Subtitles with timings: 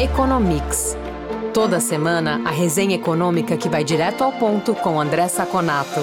[0.00, 0.96] Economics.
[1.52, 6.00] Toda semana, a resenha econômica que vai direto ao ponto com André Saconato.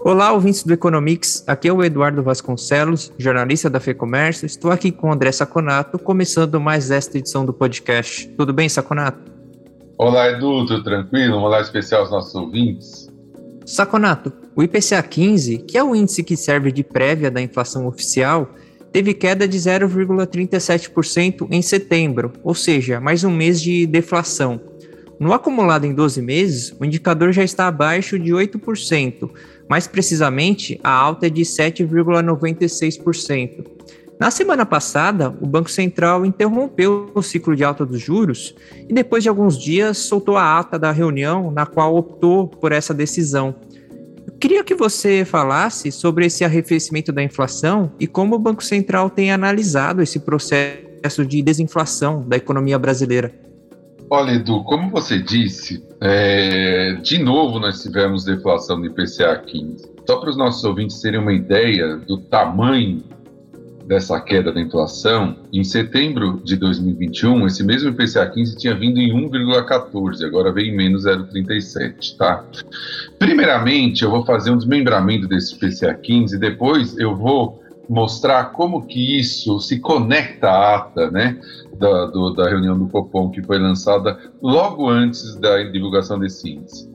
[0.00, 1.42] Olá, ouvintes do Economics.
[1.46, 4.44] Aqui é o Eduardo Vasconcelos, jornalista da FEComércio.
[4.44, 8.28] Estou aqui com o André Saconato, começando mais esta edição do podcast.
[8.36, 9.32] Tudo bem, Saconato?
[9.96, 11.38] Olá, Edu, tudo tranquilo?
[11.38, 13.10] Um olá especial aos nossos ouvintes.
[13.64, 18.50] Saconato, o IPCA 15, que é o índice que serve de prévia da inflação oficial,
[18.96, 24.58] teve queda de 0,37% em setembro, ou seja, mais um mês de deflação.
[25.20, 29.28] No acumulado em 12 meses, o indicador já está abaixo de 8%,
[29.68, 33.66] mais precisamente, a alta é de 7,96%.
[34.18, 38.54] Na semana passada, o Banco Central interrompeu o ciclo de alta dos juros
[38.88, 42.94] e, depois de alguns dias, soltou a ata da reunião na qual optou por essa
[42.94, 43.56] decisão.
[44.38, 49.32] Queria que você falasse sobre esse arrefecimento da inflação e como o Banco Central tem
[49.32, 53.32] analisado esse processo de desinflação da economia brasileira.
[54.10, 59.96] Olha, Edu, como você disse, é, de novo nós tivemos deflação do IPCA 15.
[60.06, 63.02] Só para os nossos ouvintes terem uma ideia do tamanho
[63.86, 69.12] dessa queda da inflação, em setembro de 2021, esse mesmo IPCA 15 tinha vindo em
[69.12, 72.44] 1,14, agora vem em menos 0,37, tá?
[73.18, 79.18] Primeiramente, eu vou fazer um desmembramento desse IPCA 15, depois eu vou mostrar como que
[79.18, 81.38] isso se conecta à ata, né,
[81.78, 86.90] da, do, da reunião do Copom que foi lançada logo antes da divulgação desse índice.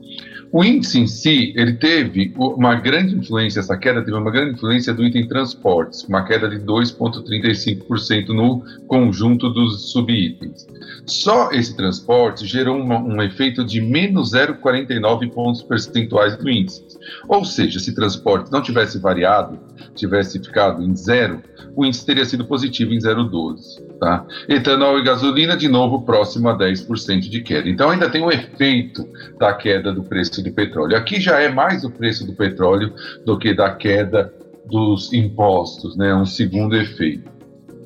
[0.52, 4.92] O índice em si, ele teve uma grande influência, essa queda teve uma grande influência
[4.92, 10.66] do item transportes, uma queda de 2,35% no conjunto dos subitens.
[11.06, 16.84] Só esse transporte gerou uma, um efeito de menos 0,49 pontos percentuais do índice.
[17.26, 19.58] Ou seja, se transporte não tivesse variado,
[19.94, 21.42] tivesse ficado em zero,
[21.74, 23.80] o índice teria sido positivo em 0,12.
[23.98, 24.26] Tá?
[24.48, 27.68] Etanol e gasolina, de novo, próximo a 10% de queda.
[27.68, 29.08] Então, ainda tem o um efeito
[29.38, 30.96] da queda do preço de petróleo.
[30.96, 32.92] Aqui já é mais o preço do petróleo
[33.24, 34.32] do que da queda
[34.66, 36.14] dos impostos, né?
[36.14, 37.30] um segundo efeito.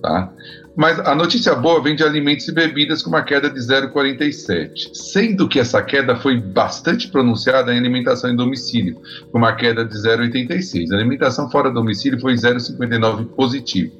[0.02, 0.32] Tá?
[0.76, 5.48] Mas a notícia boa vem de alimentos e bebidas com uma queda de 0,47, sendo
[5.48, 9.00] que essa queda foi bastante pronunciada em alimentação em domicílio,
[9.32, 10.92] com uma queda de 0,86.
[10.92, 13.92] A alimentação fora do domicílio foi 0,59 positivo.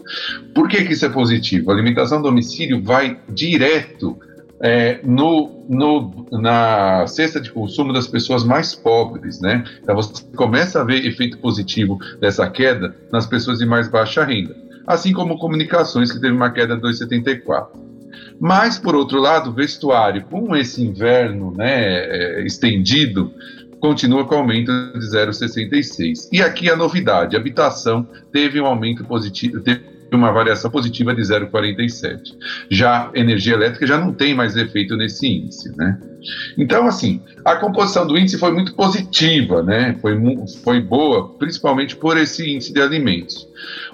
[0.55, 1.71] Por que, que isso é positivo?
[1.71, 4.19] A alimentação domicílio vai direto
[4.61, 9.65] é, no, no, na cesta de consumo das pessoas mais pobres, né?
[9.83, 14.67] Então você começa a ver efeito positivo dessa queda nas pessoas de mais baixa renda
[14.87, 17.69] assim como comunicações, que teve uma queda de 2,74.
[18.39, 23.33] Mas, por outro lado, vestuário, com esse inverno né, é, estendido,
[23.81, 26.29] continua com aumento de 0,66.
[26.31, 32.35] E aqui a novidade: habitação teve um aumento positivo, teve uma variação positiva de 0,47.
[32.71, 35.99] Já energia elétrica já não tem mais efeito nesse índice, né?
[36.59, 39.97] Então, assim, a composição do índice foi muito positiva, né?
[40.01, 40.19] Foi,
[40.65, 43.47] foi boa, principalmente por esse índice de alimentos.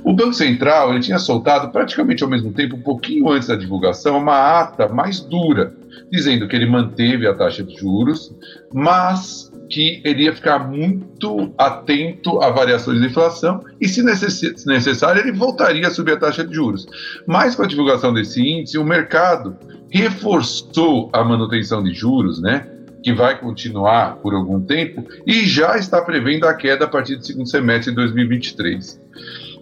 [0.02, 4.18] O Banco Central ele tinha soltado praticamente ao mesmo tempo, um pouquinho antes da divulgação,
[4.18, 5.74] uma ata mais dura,
[6.10, 8.34] dizendo que ele manteve a taxa de juros,
[8.72, 15.32] mas que ele ia ficar muito atento a variações de inflação e, se necessário, ele
[15.32, 16.86] voltaria a subir a taxa de juros.
[17.26, 19.56] Mas com a divulgação desse índice, o mercado
[19.90, 22.68] reforçou a manutenção de juros, né?
[23.02, 27.26] Que vai continuar por algum tempo e já está prevendo a queda a partir do
[27.26, 29.00] segundo semestre de 2023.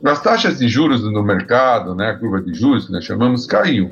[0.04, 3.90] As taxas de juros no mercado, né, a curva de juros que nós chamamos, caiu.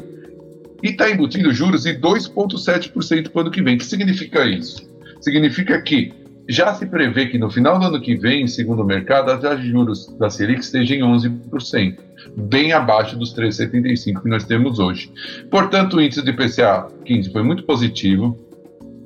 [0.82, 3.76] E está embutindo juros de 2,7% para o ano que vem.
[3.76, 4.87] O que significa isso?
[5.20, 6.12] Significa que
[6.48, 9.60] já se prevê que no final do ano que vem, segundo o mercado, a taxa
[9.60, 11.98] de juros da Selic esteja em 11%,
[12.36, 15.12] bem abaixo dos 3,75% que nós temos hoje.
[15.50, 18.38] Portanto, o índice de IPCA 15 foi muito positivo,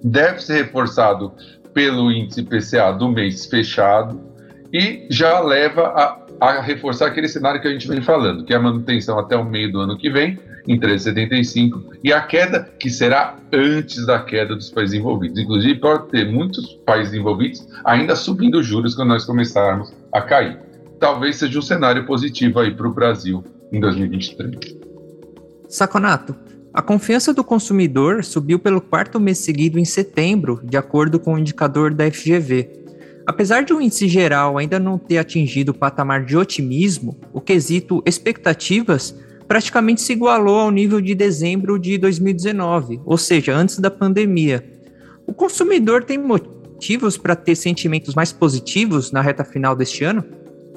[0.04, 1.32] deve ser reforçado
[1.74, 4.20] pelo índice IPCA do mês fechado
[4.72, 8.56] e já leva a, a reforçar aquele cenário que a gente vem falando, que é
[8.56, 12.90] a manutenção até o meio do ano que vem em 3,75 e a queda que
[12.90, 15.38] será antes da queda dos países envolvidos.
[15.38, 20.58] Inclusive, pode ter muitos países envolvidos ainda subindo juros quando nós começarmos a cair.
[20.98, 24.78] Talvez seja um cenário positivo aí para o Brasil em 2023.
[25.68, 26.34] Saconato,
[26.74, 31.38] a confiança do consumidor subiu pelo quarto mês seguido em setembro, de acordo com o
[31.38, 32.81] indicador da FGV.
[33.26, 38.02] Apesar de o índice geral ainda não ter atingido o patamar de otimismo, o quesito
[38.04, 39.14] expectativas
[39.46, 44.64] praticamente se igualou ao nível de dezembro de 2019, ou seja, antes da pandemia.
[45.26, 50.24] O consumidor tem motivos para ter sentimentos mais positivos na reta final deste ano?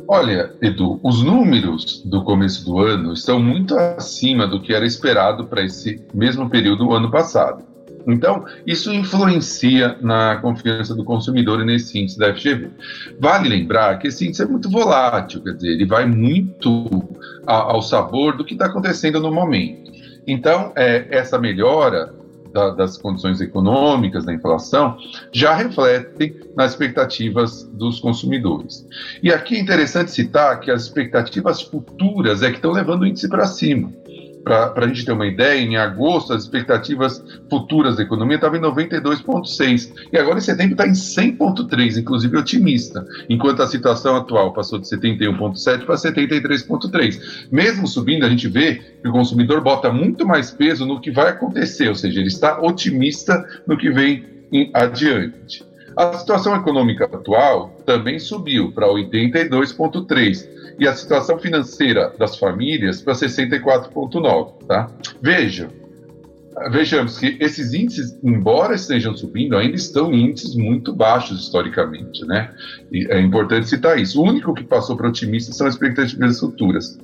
[0.07, 5.47] Olha, Edu, os números do começo do ano estão muito acima do que era esperado
[5.47, 7.63] para esse mesmo período do ano passado.
[8.07, 12.69] Então, isso influencia na confiança do consumidor nesse índice da FGV.
[13.19, 17.03] Vale lembrar que esse índice é muito volátil, quer dizer, ele vai muito
[17.45, 19.91] ao sabor do que está acontecendo no momento.
[20.27, 22.13] Então, é, essa melhora
[22.55, 24.97] da, das condições econômicas, da inflação,
[25.31, 28.87] já refletem nas expectativas dos consumidores.
[29.21, 33.27] E aqui é interessante citar que as expectativas futuras é que estão levando o índice
[33.27, 33.91] para cima
[34.45, 38.61] para a gente ter uma ideia, em agosto as expectativas futuras da economia estavam em
[38.61, 44.77] 92,6 e agora em setembro está em 100,3, inclusive otimista, enquanto a situação atual passou
[44.77, 47.47] de 71,7 para 73,3.
[47.51, 51.29] Mesmo subindo, a gente vê que o consumidor bota muito mais peso no que vai
[51.29, 54.23] acontecer, ou seja, ele está otimista no que vem
[54.73, 55.65] adiante.
[55.95, 60.45] A situação econômica atual também subiu para 82,3
[60.77, 64.65] e a situação financeira das famílias para 64,9.
[64.67, 64.89] Tá?
[65.21, 65.69] Vejam,
[66.69, 72.25] vejamos que esses índices, embora estejam subindo, ainda estão índices muito baixos historicamente.
[72.25, 72.53] Né?
[72.91, 74.21] E é importante citar isso.
[74.21, 76.99] O único que passou para otimista são as expectativas futuras.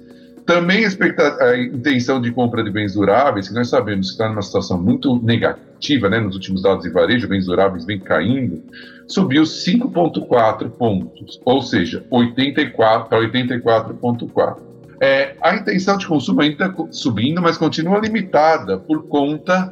[0.45, 4.41] Também a, a, intenção de compra de bens duráveis, que nós sabemos que está numa
[4.41, 8.63] situação muito negativa, né, nos últimos dados de varejo, bens duráveis vem caindo,
[9.07, 14.57] subiu 5,4 pontos, ou seja, 84 para 84,4.
[14.99, 19.71] É, a intenção de consumo ainda está subindo, mas continua limitada por conta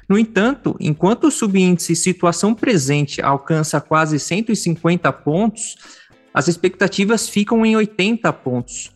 [0.09, 5.77] No entanto, enquanto o subíndice situação presente alcança quase 150 pontos,
[6.35, 8.91] as expectativas ficam em 80 pontos.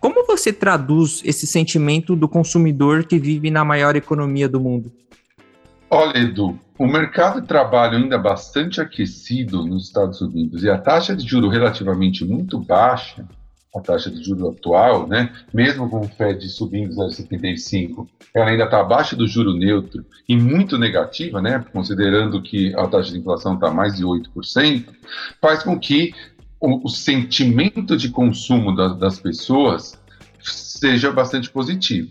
[0.00, 4.92] Como você traduz esse sentimento do consumidor que vive na maior economia do mundo?
[5.90, 11.14] Olha, Edu, o mercado de trabalho ainda bastante aquecido nos Estados Unidos e a taxa
[11.14, 13.26] de juro relativamente muito baixa
[13.76, 18.80] a taxa de juros atual, né, mesmo com o Fed subindo 0,75, ela ainda está
[18.80, 23.70] abaixo do juro neutro e muito negativa, né, considerando que a taxa de inflação está
[23.70, 24.86] mais de 8%,
[25.40, 26.14] faz com que
[26.60, 30.00] o, o sentimento de consumo da, das pessoas
[30.42, 32.10] seja bastante positivo.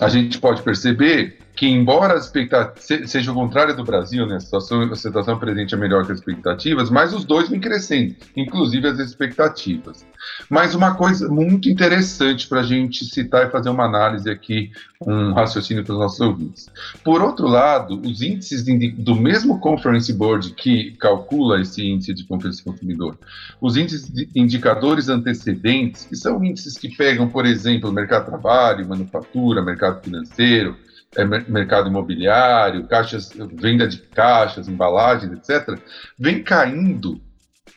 [0.00, 4.40] A gente pode perceber que, embora a expectativa seja o contrário do Brasil, né, a,
[4.40, 8.86] situação, a situação presente é melhor que as expectativas, mas os dois vêm crescendo, inclusive
[8.86, 10.04] as expectativas.
[10.50, 15.32] Mas uma coisa muito interessante para a gente citar e fazer uma análise aqui, um
[15.32, 16.68] raciocínio para os nossos ouvintes.
[17.02, 18.62] Por outro lado, os índices
[18.98, 23.18] do mesmo Conference Board que calcula esse índice de confiança do consumidor,
[23.60, 28.86] os índices de indicadores antecedentes, que são índices que pegam, por exemplo, mercado de trabalho,
[28.86, 30.76] manufatura, mercado financeiro,
[31.16, 35.78] é, mercado imobiliário, caixas, venda de caixas, embalagens, etc.,
[36.18, 37.20] vem caindo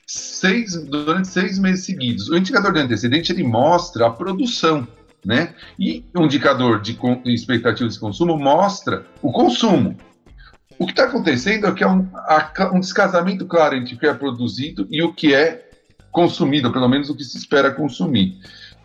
[0.06, 2.30] seis, durante seis meses seguidos.
[2.30, 4.88] O indicador de antecedente ele mostra a produção,
[5.26, 5.54] né?
[5.78, 9.98] E o indicador de expectativas de consumo mostra o consumo.
[10.78, 12.08] O que está acontecendo é que é um,
[12.74, 15.70] um descasamento claro entre o que é produzido e o que é
[16.12, 18.40] consumido, pelo menos o que se espera consumir.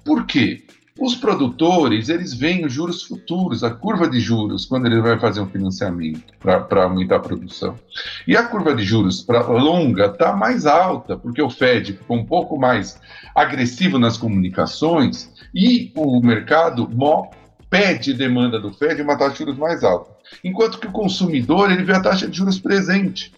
[0.05, 0.65] Por quê?
[0.99, 5.41] Os produtores, eles veem os juros futuros, a curva de juros, quando ele vai fazer
[5.41, 7.75] um financiamento para aumentar a produção.
[8.29, 12.25] E a curva de juros para longa está mais alta, porque o Fed ficou um
[12.25, 13.01] pouco mais
[13.35, 16.89] agressivo nas comunicações e o mercado
[17.69, 20.13] pede demanda do Fed uma taxa de juros mais alta.
[20.45, 23.33] Enquanto que o consumidor, ele vê a taxa de juros presente.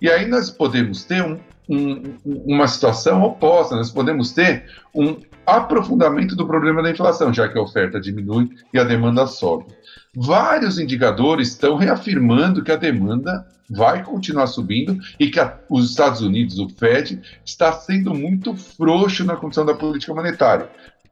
[0.00, 6.34] E aí nós podemos ter um, um, uma situação oposta, nós podemos ter um, aprofundamento
[6.34, 9.66] do problema da inflação, já que a oferta diminui e a demanda sobe.
[10.14, 16.20] Vários indicadores estão reafirmando que a demanda vai continuar subindo e que a, os Estados
[16.20, 20.68] Unidos, o Fed, está sendo muito frouxo na condição da política monetária.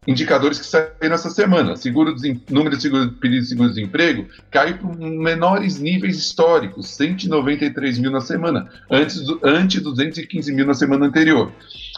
[0.07, 1.77] Indicadores que saíram essa semana.
[1.77, 2.17] Seguro
[2.51, 8.69] número de seguro, pedidos de seguro-desemprego caiu para menores níveis históricos, 193 mil na semana,
[8.91, 11.53] antes do, ante 215 mil na semana anterior.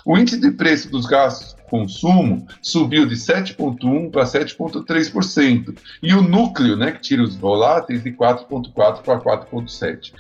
[0.05, 5.77] O índice de preço dos gastos consumo subiu de 7,1% para 7,3%.
[6.03, 10.13] E o núcleo, né, que tira os voláteis, de 4,4% para 4,7%.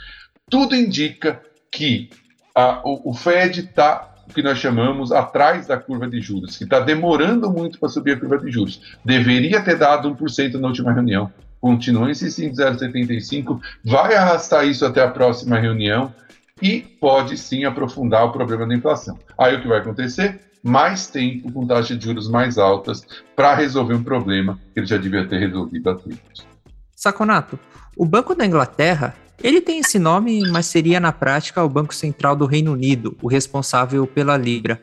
[0.50, 2.10] Tudo indica que
[2.54, 6.64] a, o, o Fed está o que nós chamamos atrás da curva de juros, que
[6.64, 8.80] está demorando muito para subir a curva de juros.
[9.04, 15.02] Deveria ter dado 1% na última reunião, continua insistindo em 0,75, vai arrastar isso até
[15.02, 16.12] a próxima reunião
[16.62, 19.18] e pode sim aprofundar o problema da inflação.
[19.38, 20.40] Aí o que vai acontecer?
[20.62, 23.06] Mais tempo com taxas de juros mais altas
[23.36, 26.46] para resolver um problema que ele já devia ter resolvido há tempos.
[26.96, 27.58] Saconato,
[27.96, 32.36] o Banco da Inglaterra ele tem esse nome, mas seria na prática o Banco Central
[32.36, 34.80] do Reino Unido, o responsável pela Libra.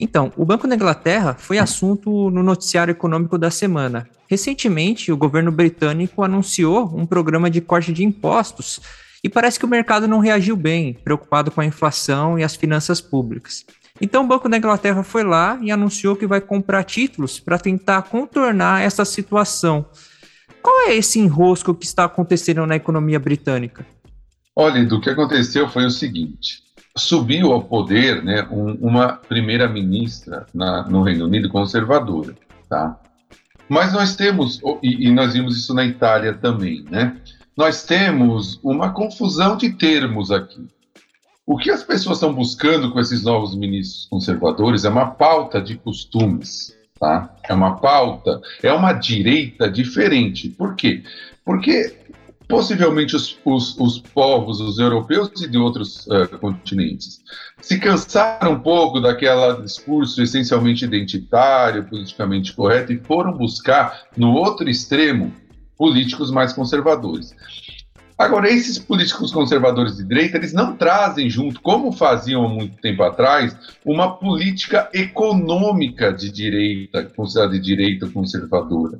[0.00, 4.08] Então, o Banco da Inglaterra foi assunto no noticiário econômico da semana.
[4.28, 8.80] Recentemente, o governo britânico anunciou um programa de corte de impostos
[9.22, 13.00] e parece que o mercado não reagiu bem, preocupado com a inflação e as finanças
[13.00, 13.64] públicas.
[14.00, 18.02] Então, o Banco da Inglaterra foi lá e anunciou que vai comprar títulos para tentar
[18.02, 19.84] contornar essa situação.
[20.62, 23.86] Qual é esse enrosco que está acontecendo na economia britânica?
[24.56, 26.62] Olha, do que aconteceu foi o seguinte:
[26.96, 32.34] subiu ao poder né, um, uma primeira-ministra no Reino Unido conservadora,
[32.68, 32.98] tá?
[33.68, 37.16] Mas nós temos, e, e nós vimos isso na Itália também, né?
[37.60, 40.66] Nós temos uma confusão de termos aqui.
[41.44, 45.76] O que as pessoas estão buscando com esses novos ministros conservadores é uma pauta de
[45.76, 46.74] costumes.
[46.98, 47.36] Tá?
[47.46, 50.48] É uma pauta, é uma direita diferente.
[50.48, 51.02] Por quê?
[51.44, 51.98] Porque
[52.48, 57.20] possivelmente os, os, os povos, os europeus e de outros uh, continentes,
[57.60, 64.66] se cansaram um pouco daquele discurso essencialmente identitário, politicamente correto, e foram buscar, no outro
[64.68, 65.30] extremo,
[65.80, 67.34] políticos mais conservadores.
[68.18, 73.02] Agora, esses políticos conservadores de direita, eles não trazem junto, como faziam há muito tempo
[73.02, 78.98] atrás, uma política econômica de direita, considerada de direita conservadora.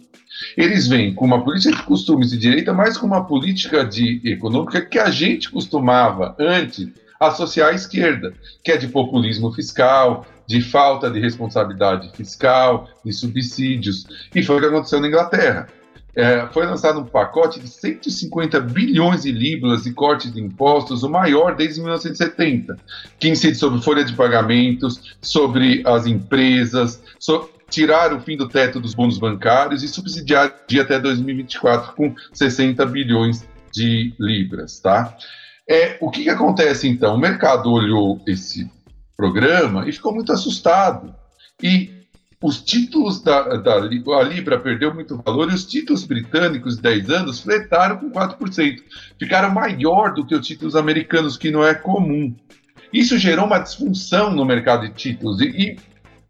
[0.56, 4.80] Eles vêm com uma política de costumes de direita, mas com uma política de econômica
[4.80, 6.88] que a gente costumava antes
[7.20, 8.32] associar à esquerda,
[8.64, 14.06] que é de populismo fiscal, de falta de responsabilidade fiscal, de subsídios.
[14.34, 15.68] E foi o que aconteceu na Inglaterra
[16.14, 21.09] é, foi lançado um pacote de 150 bilhões de libras de cortes de impostos, o
[21.09, 22.76] maior desde 1970,
[23.19, 27.02] que incide sobre folha de pagamentos, sobre as empresas,
[27.71, 32.85] tirar o fim do teto dos bônus bancários e subsidiar de até 2024 com 60
[32.87, 35.17] bilhões de libras, tá?
[35.69, 37.14] É, o que, que acontece então?
[37.14, 38.69] O mercado olhou esse
[39.17, 41.14] programa e ficou muito assustado.
[41.62, 42.00] E
[42.42, 47.11] os títulos da, da a Libra perdeu muito valor e os títulos britânicos de 10
[47.11, 48.82] anos fletaram com 4%.
[49.18, 52.35] Ficaram maior do que os títulos americanos, que não é comum.
[52.92, 55.78] Isso gerou uma disfunção no mercado de títulos e, e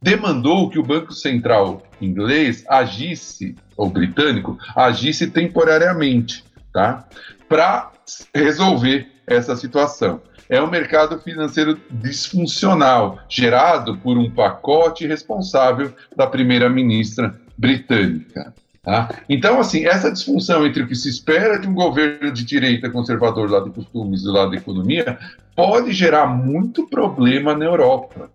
[0.03, 7.07] demandou que o Banco Central inglês agisse, ou britânico, agisse temporariamente, tá?
[7.49, 7.93] Para
[8.35, 17.41] resolver essa situação é um mercado financeiro disfuncional, gerado por um pacote responsável da primeira-ministra
[17.57, 18.53] britânica.
[18.83, 19.09] Tá?
[19.29, 23.47] Então, assim, essa disfunção entre o que se espera de um governo de direita conservador
[23.47, 25.19] do lado de costumes e do lado da economia
[25.55, 28.29] pode gerar muito problema na Europa.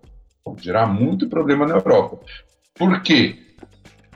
[0.43, 2.19] Pode gerar muito problema na Europa.
[2.75, 3.44] Por quê?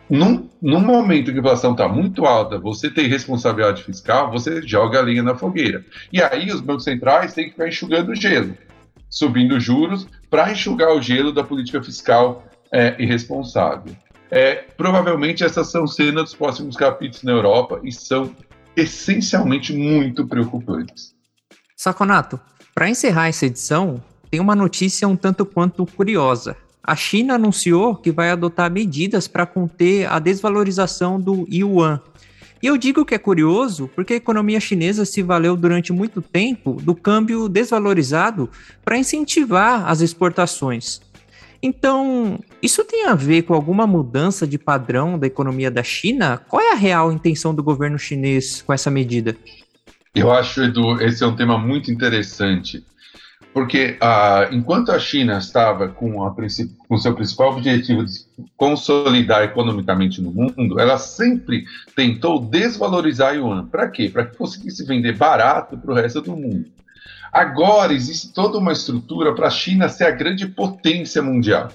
[0.10, 5.00] Num, num momento que a inflação está muito alta, você tem responsabilidade fiscal, você joga
[5.00, 5.86] a linha na fogueira.
[6.12, 8.58] E aí os bancos centrais têm que ficar enxugando gelo,
[9.10, 13.96] subindo juros para enxugar o gelo da política fiscal é, irresponsável.
[14.32, 18.36] É, provavelmente essas são cenas dos próximos capítulos na Europa e são
[18.76, 21.14] essencialmente muito preocupantes.
[21.76, 22.40] Saconato,
[22.74, 26.56] para encerrar essa edição, tem uma notícia um tanto quanto curiosa.
[26.84, 32.02] A China anunciou que vai adotar medidas para conter a desvalorização do yuan.
[32.62, 36.74] E eu digo que é curioso porque a economia chinesa se valeu durante muito tempo
[36.82, 38.50] do câmbio desvalorizado
[38.84, 41.02] para incentivar as exportações.
[41.62, 46.38] Então, isso tem a ver com alguma mudança de padrão da economia da China?
[46.38, 49.36] Qual é a real intenção do governo chinês com essa medida?
[50.16, 52.84] Eu acho, Edu, esse é um tema muito interessante
[53.54, 56.36] Porque ah, enquanto a China estava com, a,
[56.88, 58.20] com seu principal objetivo de
[58.56, 61.66] consolidar economicamente no mundo, ela sempre
[61.96, 63.66] tentou desvalorizar yuan.
[63.66, 64.10] Para quê?
[64.10, 66.66] Para que conseguisse vender barato para o resto do mundo.
[67.32, 71.72] Agora existe toda uma estrutura para a China ser a grande potência mundial.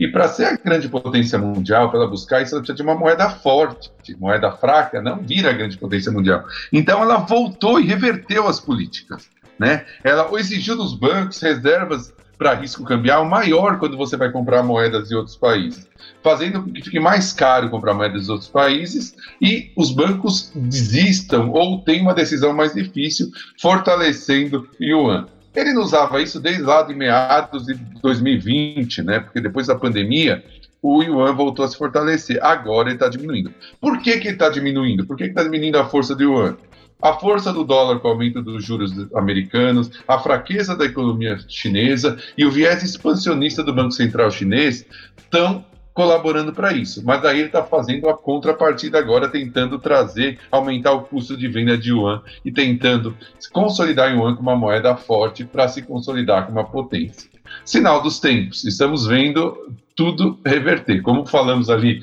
[0.00, 2.94] E para ser a grande potência mundial, para ela buscar isso, ela precisa de uma
[2.94, 3.90] moeda forte.
[4.18, 6.44] Moeda fraca não vira a grande potência mundial.
[6.72, 9.28] Então ela voltou e reverteu as políticas.
[9.58, 9.84] Né?
[10.04, 15.16] Ela exigiu dos bancos reservas para risco cambial maior quando você vai comprar moedas de
[15.16, 15.88] outros países,
[16.22, 21.50] fazendo com que fique mais caro comprar moedas de outros países e os bancos desistam
[21.50, 25.26] ou tenham uma decisão mais difícil, fortalecendo o yuan.
[25.54, 29.20] Ele não usava isso desde lá de meados de 2020, né?
[29.20, 30.44] Porque depois da pandemia,
[30.82, 32.38] o yuan voltou a se fortalecer.
[32.44, 33.54] Agora ele está diminuindo.
[33.80, 35.06] Por que, que ele está diminuindo?
[35.06, 36.58] Por que está diminuindo a força do yuan?
[37.00, 42.18] A força do dólar com o aumento dos juros americanos, a fraqueza da economia chinesa
[42.36, 44.86] e o viés expansionista do Banco Central chinês
[45.16, 45.64] estão
[45.96, 47.02] colaborando para isso.
[47.04, 51.76] Mas aí ele está fazendo a contrapartida agora, tentando trazer, aumentar o custo de venda
[51.76, 53.16] de yuan e tentando
[53.50, 57.30] consolidar yuan como uma moeda forte para se consolidar como uma potência.
[57.64, 61.00] Sinal dos tempos, estamos vendo tudo reverter.
[61.00, 62.02] Como falamos ali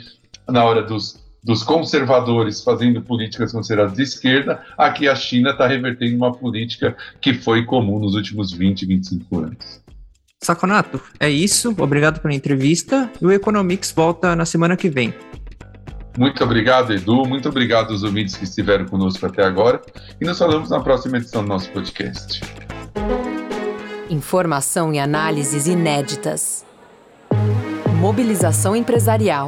[0.49, 6.15] na hora dos dos conservadores fazendo políticas consideradas de esquerda, aqui a China está revertendo
[6.15, 9.83] uma política que foi comum nos últimos 20, 25 anos.
[10.41, 11.75] Saconato, é isso.
[11.77, 13.11] Obrigado pela entrevista.
[13.21, 15.13] E o Economics volta na semana que vem.
[16.17, 17.25] Muito obrigado, Edu.
[17.25, 19.81] Muito obrigado aos ouvintes que estiveram conosco até agora.
[20.21, 22.41] E nos falamos na próxima edição do nosso podcast.
[24.09, 26.65] Informação e análises inéditas.
[27.99, 29.47] Mobilização empresarial